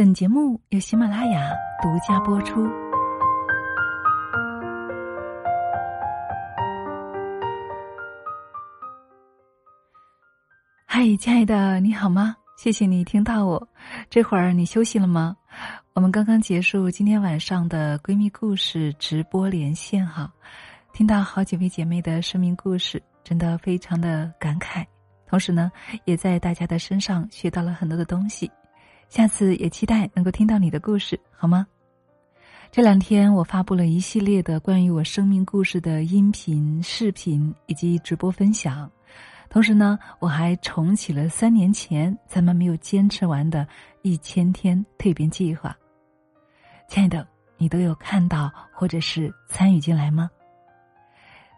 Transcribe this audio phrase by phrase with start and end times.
[0.00, 2.66] 本节目由喜马拉雅独家播出。
[10.86, 12.34] 嗨，亲爱的，你好吗？
[12.56, 13.68] 谢谢你听到我。
[14.08, 15.36] 这会儿你休息了吗？
[15.92, 20.32] 我们刚刚结束今天晚上的闺蜜故事直播连线哈，
[20.94, 24.82] 听到好几位姐妹的生命故事，真的非常的感慨。
[25.26, 25.70] 同时呢，
[26.06, 28.50] 也在大家的身上学到了很多的东西。
[29.10, 31.66] 下次也期待能够听到你的故事，好吗？
[32.70, 38.88] 这两天我发布了一系列的关于我生命故事的音频、视频以及直播分享。
[39.48, 43.66] 同时呢，我还重启了三年前咱们没有坚持完的
[44.02, 45.76] 一千天蜕变计划。
[46.86, 47.26] 亲爱的，
[47.58, 50.30] 你都有看到或者是参与进来吗？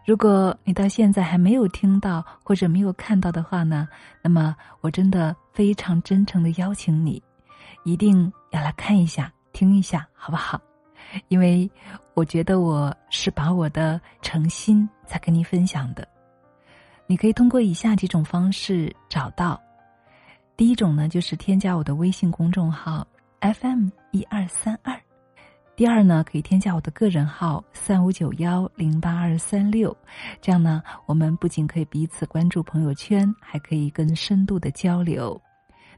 [0.07, 3.87] 如果你到现在还没有听到或者没有看到的话呢，
[4.23, 7.21] 那么我真的非常真诚的邀请你，
[7.83, 10.61] 一定要来看一下、听一下，好不好？
[11.27, 11.69] 因为
[12.13, 16.07] 我觉得我是把我的诚心在跟你分享的。
[17.05, 19.61] 你可以通过以下几种方式找到。
[20.55, 23.05] 第一种呢，就是添加我的微信公众号
[23.41, 24.99] FM 一二三二。
[25.75, 29.95] 第二呢，可以添加我的个人号三五九幺零八二三六，
[30.39, 35.39] 这样呢，我们不仅可以彼此关注朋友圈，还可以更深度的交流。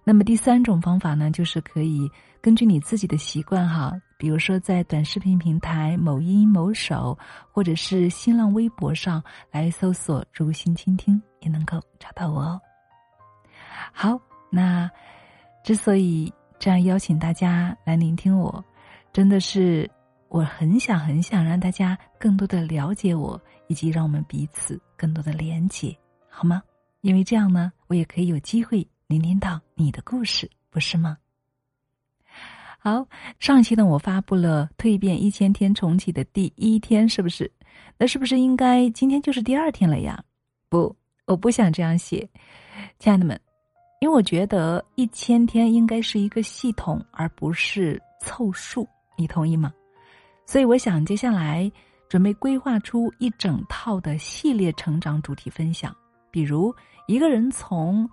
[0.07, 2.07] 那么第三种方法呢，就是可以
[2.39, 7.17] 根据你自己的习惯哈，比如说在短视频平台某音、某手，
[7.51, 12.61] 或者是新浪微博上来搜索“如心倾听”，也能够找到我哦。
[13.91, 14.19] 好，
[14.51, 14.87] 那
[15.63, 18.63] 之所以这样邀请大家来聆听我。
[19.11, 19.89] 真的是，
[20.27, 25.97] 我很想很想让大家更多的了解我，以及让我们彼此更多的连接，
[26.29, 26.61] 好吗？
[27.01, 31.15] 因为这样呢，我也可以有机会聆听到你的故事，不是吗？
[32.79, 37.51] 好，上期呢，我发布了蜕变一千天重启的第一天，是不是？
[37.99, 40.23] 那是不是应该今天就是第二天了呀？
[40.69, 40.95] 不，
[41.27, 42.27] 我不想这样写，
[42.97, 43.39] 亲爱的们，
[44.01, 48.87] 因为我觉得一千天应该是一个系统，而不是凑数。
[49.15, 49.71] 你同意吗？
[50.47, 51.71] 所以我想接下来
[52.09, 55.95] 准备规划出一整套的系列成长主题分享，
[56.31, 56.73] 比如
[57.05, 58.09] 一个人从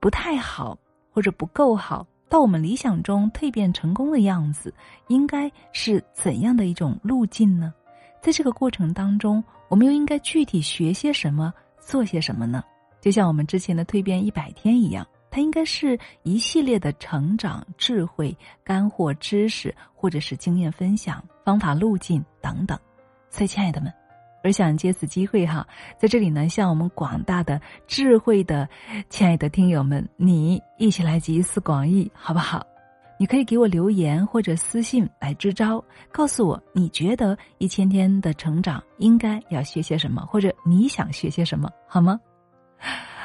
[0.00, 0.76] 不太好
[1.12, 4.74] 或者不够好到我们理想中蜕变成功的样子，
[5.08, 7.72] 应该是怎样的一种路径呢？
[8.20, 12.64] 在这个过程当中，我们又应该具体学些什么，做些什么呢？
[13.00, 15.06] 就像我们之前的蜕变一百天一样。
[15.32, 22.76] 它应该是一系列的成长、智慧、干货、知识，或者是经验分享、方法路径等等。
[23.28, 23.94] 所以，亲爱的们，
[24.42, 25.66] 而想借此机会哈，
[25.98, 28.68] 在这里呢，向我们广大的智慧的
[29.08, 32.66] 亲爱的听友们，你一起来集思广益，好不好？
[33.18, 42.18] 你可以给我留言或者私信来支招，告诉我你觉得一千天的成长应该要学些什么，或者你想学些什么，好吗？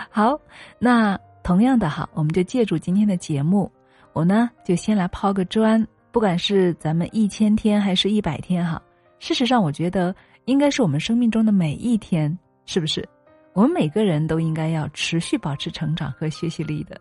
[0.10, 0.40] 好，
[0.80, 1.20] 那。
[1.46, 3.72] 同样的哈，我们就借助今天的节目，
[4.14, 5.88] 我呢就先来抛个砖。
[6.12, 8.82] 不管是咱们一千天还是一百天哈，
[9.20, 10.16] 事实上我觉得
[10.46, 13.08] 应该是我们生命中的每一天，是不是？
[13.54, 17.00] 我们每个人都应该要持续保持成长和学习力的。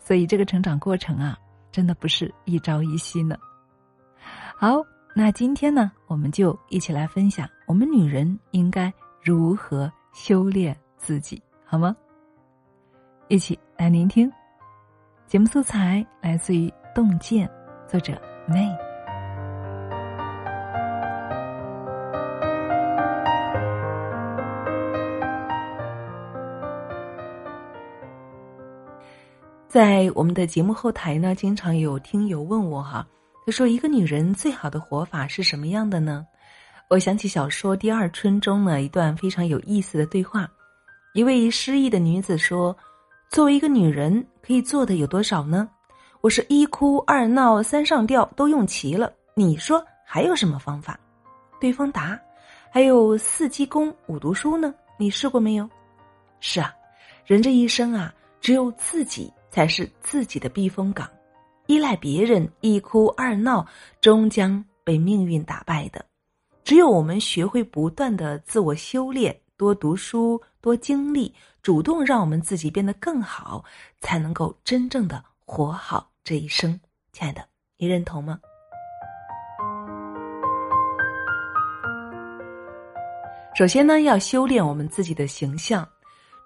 [0.00, 1.36] 所以这个成长过程啊，
[1.72, 3.36] 真的不是一朝一夕呢。
[4.56, 4.82] 好，
[5.14, 11.96] 那今天呢，我们就一起来分享我们女人应该如何修炼自己，好吗？
[13.28, 14.30] 一起来聆听，
[15.26, 17.48] 节目素材来自于《洞见》，
[17.90, 18.87] 作者 May。
[29.68, 33.06] 在我们的节目后台呢，经常有听友问我哈，
[33.44, 36.26] 他说：“一个女人最好的活法是什么样的呢？”
[36.88, 40.50] 我想起小说《第二春》中呢一段非常有意思的对话，
[41.12, 42.76] 一位失意的女子说。
[43.30, 45.68] 作为一个女人，可以做的有多少呢？
[46.22, 50.98] 我是一哭二闹三上吊都用齐了，你说还有什么方法？
[51.60, 52.18] 对方答：
[52.70, 54.74] 还有四积功五读书呢。
[54.96, 55.68] 你试过没有？
[56.40, 56.74] 是啊，
[57.26, 61.08] 人这一生啊，只有自己才是自己的避风港，
[61.66, 63.66] 依赖别人一哭二闹，
[64.00, 66.04] 终将被命运打败的。
[66.64, 69.38] 只有我们学会不断的自我修炼。
[69.56, 73.64] 多读书，多经历，主动让我们自己变得更好，
[74.00, 76.78] 才能够真正的活好这一生。
[77.12, 77.44] 亲爱的，
[77.76, 78.38] 你认同吗？
[83.56, 85.84] 首先呢，要修炼我们自己的形象。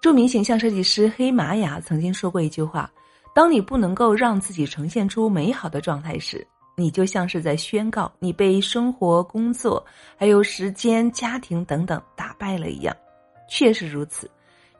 [0.03, 2.91] 著名形象设计师黑玛雅曾经说过一句话
[3.33, 6.45] ：“当你不能够让自己呈现出美好的状态时，
[6.75, 9.81] 你就像是在宣告你被生活、工作、
[10.17, 12.93] 还有时间、家庭等等打败了一样。
[13.47, 14.29] 确实如此。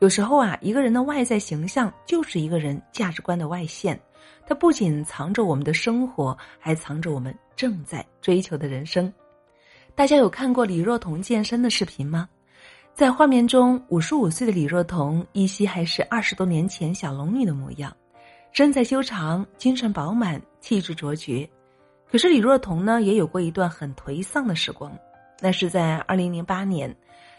[0.00, 3.98] 有时候啊，一个人的外在形象就是一个人价值观的外现，
[4.46, 9.10] 它不仅藏着我们的生活，还藏着我们正在追求的人生。
[9.94, 12.28] 大家有看过李若彤健身的视频吗？
[12.94, 17.92] 在画面中，五十五岁的李若彤依稀还是二十多年前小龙女的模样。
[18.52, 21.48] 身材修长，精神饱满，气质卓绝。
[22.08, 24.96] 可是李若彤呢，也有过一段很颓丧的时光。
[25.40, 26.94] 那是在二零零八年，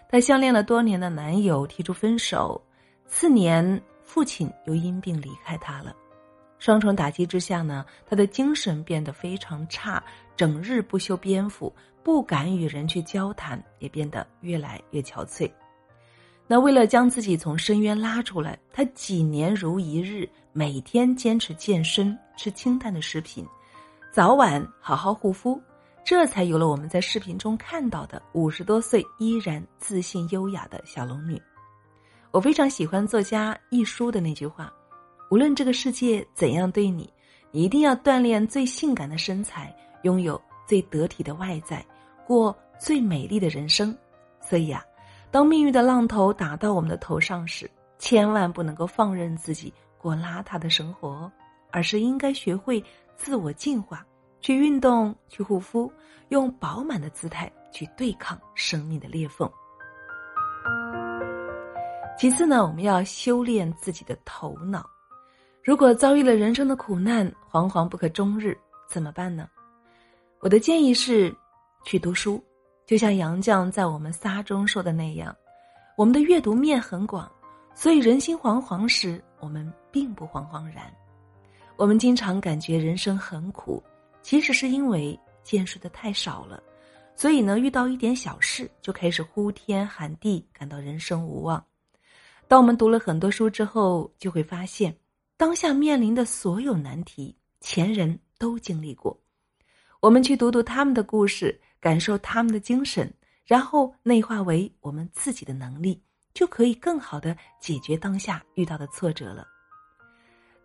[0.09, 2.61] 她相恋了多年的男友提出分手，
[3.07, 5.95] 次年父亲又因病离开她了。
[6.59, 10.03] 双重打击之下呢，她的精神变得非常差，
[10.35, 11.73] 整日不修边幅，
[12.05, 15.51] 不敢与人去交谈，也变得越来越憔悴。
[16.45, 20.29] 那为了将自己从深渊拉出来，她几年如一日。
[20.53, 23.45] 每天坚持健身，吃清淡的食品，
[24.09, 25.59] 早晚好好护肤，
[26.05, 31.41] 这才有了我们在视频中看到的五十多岁依然自信优雅的小龙女。
[32.31, 34.71] 我非常喜欢作家一书的那句话
[35.29, 37.11] ：“无论这个世界怎样对你，
[37.51, 41.85] 你一定要锻炼最性感的身材，拥有最得体的外在，
[42.25, 43.95] 过最美丽的人生。”
[44.41, 44.83] 所以啊，
[45.31, 49.73] 当命运的浪头打到我们的头上时，千万不能够放任自己。
[49.97, 51.31] 过邋遢的生活，
[51.71, 52.83] 而是应该学会
[53.15, 54.05] 自我进化，
[54.39, 55.91] 去运动，去护肤，
[56.29, 59.49] 用饱满的姿态去对抗生命的裂缝。
[62.15, 64.87] 其次呢，我们要修炼自己的头脑。
[65.63, 68.55] 如果遭遇了人生的苦难，惶惶不可终日，
[68.87, 69.49] 怎么办呢？
[70.39, 71.35] 我的建议是，
[71.85, 72.43] 去读书。
[72.85, 75.33] 就像杨绛在我们仨中说的那样，
[75.95, 77.31] 我们的阅读面很广，
[77.73, 79.71] 所以人心惶惶时，我们。
[79.95, 80.93] 并不惶惶然，
[81.77, 83.81] 我们经常感觉人生很苦，
[84.21, 86.61] 其实是因为见识的太少了，
[87.15, 91.65] 所以呢，遇到一点小事就开始呼天喊地，感到人生无望。
[92.45, 94.93] 当我们读了很多书之后，就会发现，
[95.37, 99.17] 当下面临的所有难题，前人都经历过。
[100.01, 103.13] 我们去读读他们的故事，感受他们的精神，
[103.45, 106.01] 然后内化为我们自己的能力，
[106.33, 109.45] 就可以更好的解决当下遇到的挫折了。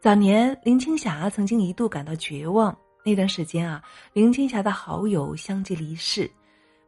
[0.00, 2.74] 早年，林青霞曾经一度感到绝望。
[3.04, 3.84] 那段时间啊，
[4.14, 6.30] 林青霞的好友相继离世，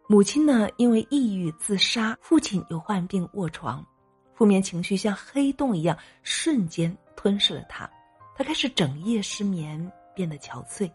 [0.08, 3.86] 母亲呢因为抑郁自杀，父亲又患病卧床，
[4.32, 7.86] 负面情绪像黑洞一样瞬间吞噬了她。
[8.34, 10.90] 她开始整夜失眠，变得憔悴。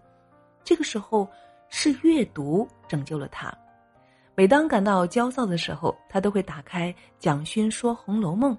[0.63, 1.29] 这个时候，
[1.69, 3.53] 是阅读拯救了他。
[4.35, 8.53] 每当感到焦躁的时候，他都会打开蒋勋说《红楼梦》。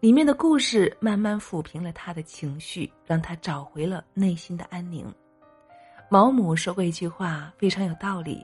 [0.00, 5.12] 里面的故事慢慢抚平了他的情绪，让他找回了内心的安宁。
[6.08, 8.42] 毛姆说过一句话，非常有道理：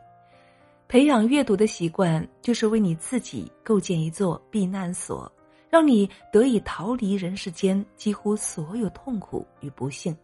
[0.86, 5.32] 培养阅读的习惯，就是为你自己构建一座避难所，
[5.70, 10.14] 让你得以逃离人世间几乎所有痛苦与不幸。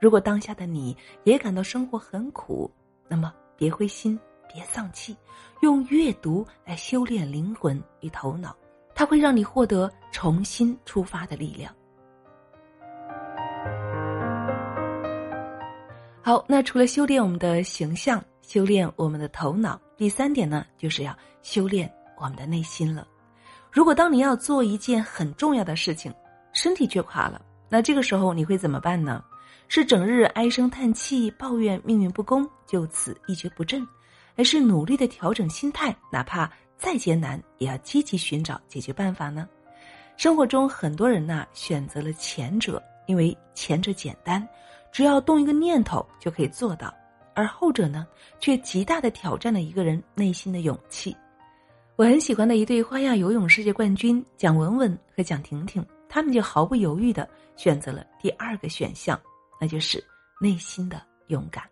[0.00, 2.70] 如果当下的你也感到生活很苦，
[3.08, 4.18] 那么别灰心，
[4.52, 5.16] 别丧气，
[5.60, 8.56] 用阅读来修炼灵魂与头脑。
[8.94, 11.74] 它会让你获得重新出发的力量。
[16.22, 23.06] 好，那除了修炼我们的形象，修炼我们的头脑，第三点呢，就是要修炼我们的内心了。
[23.70, 26.12] 如果当你要做一件很重要的事情，
[26.52, 29.22] 身体却垮了，那这个时候你会怎么办呢？
[29.68, 33.86] 是整日唉声叹气，抱怨命运不公，就此一蹶不振，
[34.34, 36.50] 还是努力的调整心态，哪怕？
[36.78, 39.48] 再艰难，也要积极寻找解决办法呢。
[40.18, 44.46] 生活中很多人呐选择了前者，因为前者简单，
[44.92, 46.88] 只要动一个念头就可以做到；
[47.34, 48.06] 而后者呢，
[48.38, 51.16] 却极大的挑战了一个人内心的勇气。
[51.96, 57.26] 我很喜欢的一对花样游泳世界冠军蒋雯雯和蒋婷婷，他们就毫不犹豫的
[57.56, 59.18] 选择了第二个选项，
[59.60, 60.02] 那就是
[60.40, 61.64] 内心的勇敢。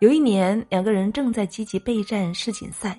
[0.00, 2.98] 有一年，两个人正在积极备战世锦赛。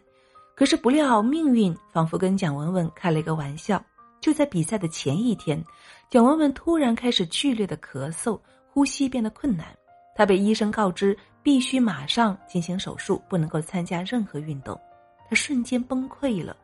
[0.55, 3.83] 可是不料，命运仿佛跟蒋雯雯开了一个玩笑。
[4.19, 5.63] 就在比赛的前一天，
[6.09, 8.39] 蒋雯雯突然开始剧烈的咳嗽，
[8.71, 9.67] 呼吸变得困难。
[10.15, 14.75] 她被医生告知必须马上进行手术，不能够参加任何运动。
[15.29, 16.57] 她瞬间崩溃了。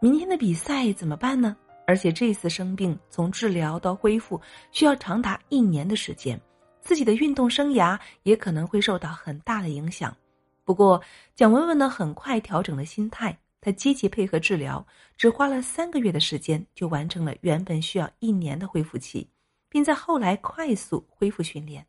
[0.00, 1.54] 明天的比赛怎么办呢？
[1.86, 4.40] 而且这次生病，从治疗到恢复
[4.72, 6.40] 需要长达一年的时间，
[6.84, 10.16] 自己的运动生涯也可能会受到很大的影响。
[10.64, 11.02] 不过，
[11.34, 13.36] 蒋雯雯呢，很快调整了心态。
[13.60, 14.86] 她积极配合治疗，
[15.16, 19.26] 只花了三个月的时间，就完成了原本需要一年的恢复期，
[19.70, 21.84] 并在后来快速恢复训练，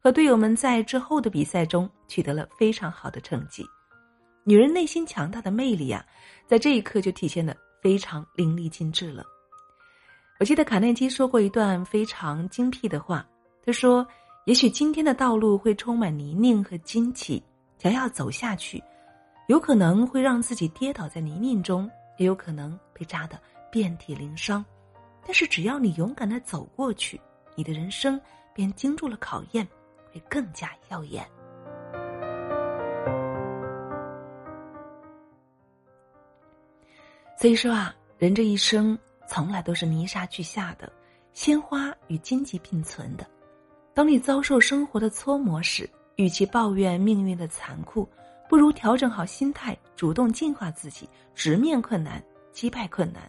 [0.00, 3.64] 和队友们在之后的比赛中取得了非常好的成绩。
[4.42, 6.04] 女人内心强大的魅力啊，
[6.48, 9.24] 在这一刻就体现的非常淋漓尽致了。
[10.40, 13.24] 我记得卡内基说过一段非常精辟的话，
[13.64, 14.04] 他说
[14.44, 17.42] ：“也许今天的道路会充满泥泞和荆棘，
[17.78, 18.82] 想要走下去，
[19.46, 23.40] 有可能会让自己跌倒在泥泞中，也有可能被扎得
[23.72, 24.62] 遍体鳞伤。
[25.24, 27.18] 但是只要你勇敢的走过去，
[27.54, 28.20] 你的人生
[28.52, 29.66] 便经住了考验，
[30.12, 31.26] 会更加耀眼。”
[37.40, 40.92] 所以说啊，人这一生从来都是泥沙俱下的，
[41.32, 43.26] 鲜花与荆棘并存的。
[43.94, 48.08] 当你遭受生活的搓磨时，与其抱怨命运的残酷，
[48.48, 52.22] 不如调整好心态，主动进化自己，直面困难，
[52.52, 53.22] 击败困难。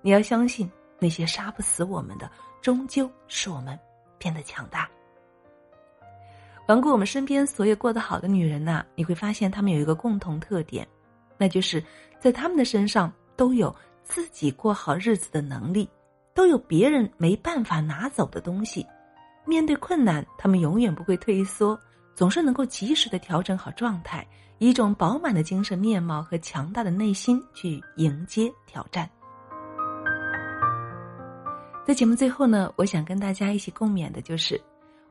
[0.00, 2.30] 你要相信，那些杀不死我们的，
[2.62, 3.78] 终究是我们
[4.16, 4.88] 变得强大。
[6.64, 10.86] 环顾我们身边所有过得好的女人呐，你会发现她们有一个共同特点，
[11.36, 11.82] 那就是
[12.18, 13.12] 在她们的身上。
[13.36, 15.86] 都有自己过好日子的能力，
[16.32, 18.86] 都有别人没办法拿走的东西。
[19.46, 21.78] 面对困难，他们永远不会退缩，
[22.14, 24.26] 总是能够及时的调整好状态，
[24.58, 29.08] 以一种饱满的精神面貌和强大的内心去迎接挑战。
[31.86, 34.60] 在节目最后呢，我想跟大家一起共勉的就是，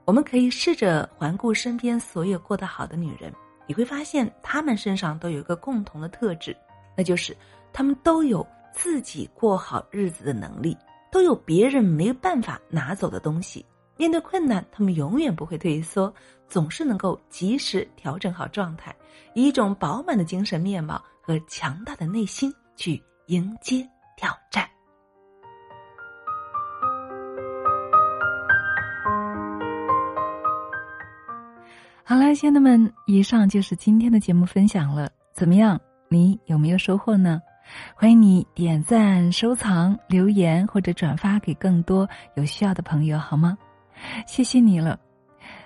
[0.03, 3.33] 我们可以试着环顾身边所有过得好的女人，
[3.65, 6.55] 你会发现她们身上都有一个共同的特质，
[6.95, 7.35] 那就是。
[7.77, 10.77] 她们都有自己过好日子的能力，
[11.11, 13.65] 都有别人没有办法拿走的东西。
[13.97, 16.13] 面对困难，他们永远不会退缩，
[16.47, 18.93] 总是能够及时调整好状态，
[19.33, 23.87] 以一种饱满的精神面貌和强大的内心去迎接
[24.17, 24.67] 挑战。
[32.03, 35.09] 好了，亲爱的们，以上就是今天的节目分享了。
[35.33, 35.79] 怎么样？
[36.07, 37.41] 你有没有收获呢？
[37.95, 43.57] 欢迎你点赞、收藏、留言或者转发给更多有需要的朋友，好吗？
[44.25, 44.99] 谢谢你了。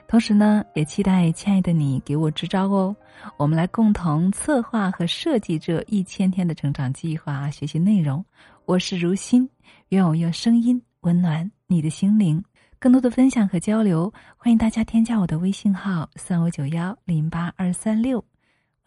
[0.08, 2.96] 同时呢，也期待亲爱的你给我支招哦。
[3.38, 8.24] 我们来共同策划和设计这一千天的成长计划、学习内容。
[8.66, 9.48] 我是如新，
[9.90, 12.44] 愿我用声音温暖你的心灵。
[12.80, 18.24] 更多的分享和交流，欢迎大家添加我的微信号三五九幺零八二三六，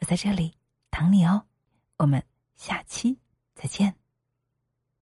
[0.00, 0.52] 我在这里
[0.90, 1.42] 等你哦。
[1.98, 2.22] 我们。
[2.54, 3.18] 下期
[3.56, 4.01] 再见。